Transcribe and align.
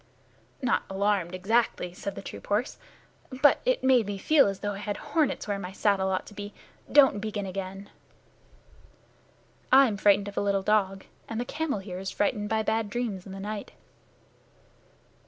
"Not 0.63 0.81
alarmed, 0.89 1.35
exactly," 1.35 1.93
said 1.93 2.15
the 2.15 2.23
troop 2.23 2.47
horse, 2.47 2.79
"but 3.43 3.61
it 3.65 3.83
made 3.83 4.07
me 4.07 4.17
feel 4.17 4.47
as 4.47 4.61
though 4.61 4.71
I 4.73 4.79
had 4.79 4.97
hornets 4.97 5.47
where 5.47 5.59
my 5.59 5.71
saddle 5.71 6.09
ought 6.09 6.25
to 6.25 6.33
be. 6.33 6.55
Don't 6.91 7.19
begin 7.21 7.45
again." 7.45 7.87
"I'm 9.71 9.97
frightened 9.97 10.27
of 10.27 10.37
a 10.37 10.41
little 10.41 10.63
dog, 10.63 11.05
and 11.29 11.39
the 11.39 11.45
camel 11.45 11.77
here 11.77 11.99
is 11.99 12.09
frightened 12.09 12.49
by 12.49 12.63
bad 12.63 12.89
dreams 12.89 13.27
in 13.27 13.31
the 13.31 13.39
night." 13.39 13.73